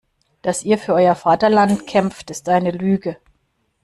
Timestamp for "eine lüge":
2.49-3.17